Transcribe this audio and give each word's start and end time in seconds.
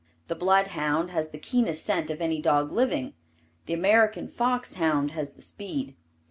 The 0.29 0.35
blood 0.35 0.69
hound 0.69 1.11
has 1.11 1.29
the 1.29 1.37
keenest 1.37 1.85
scent 1.85 2.09
of 2.09 2.21
any 2.21 2.41
dog 2.41 2.71
living. 2.71 3.13
The 3.67 3.75
American 3.75 4.27
fox 4.29 4.73
hound 4.73 5.11
has 5.11 5.33
the 5.33 5.43
speed. 5.43 5.95